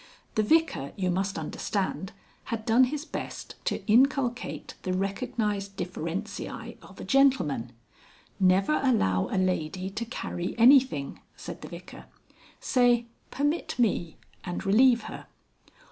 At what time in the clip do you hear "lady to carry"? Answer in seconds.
9.37-10.57